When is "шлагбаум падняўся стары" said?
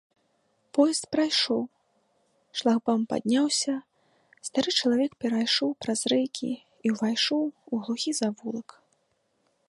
2.61-4.71